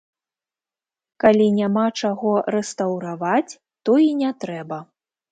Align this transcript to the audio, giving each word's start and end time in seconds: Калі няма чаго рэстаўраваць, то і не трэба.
Калі 1.23 1.45
няма 1.57 1.83
чаго 2.01 2.31
рэстаўраваць, 2.55 3.53
то 3.91 3.99
і 4.05 4.07
не 4.23 4.31
трэба. 4.45 4.79